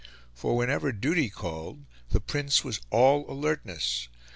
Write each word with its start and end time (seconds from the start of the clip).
For 0.33 0.57
whenever 0.57 0.91
duty 0.91 1.29
called, 1.29 1.85
the 2.09 2.19
Prince 2.19 2.63
was 2.63 2.81
all 2.89 3.29
alertness. 3.31 4.07